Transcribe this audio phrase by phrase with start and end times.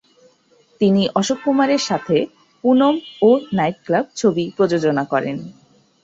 [0.81, 2.17] তিনি অশোক কুমারের সাথে
[2.63, 2.95] "পুনম"
[3.21, 5.37] ও "নাইট ক্লাব" ছবি প্রযোজনা করেন।